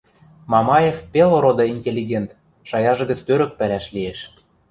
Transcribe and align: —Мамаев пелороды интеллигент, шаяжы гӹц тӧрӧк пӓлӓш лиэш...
—Мамаев 0.51 0.97
пелороды 1.13 1.63
интеллигент, 1.75 2.29
шаяжы 2.69 3.03
гӹц 3.09 3.19
тӧрӧк 3.27 3.51
пӓлӓш 3.57 3.85
лиэш... 3.95 4.19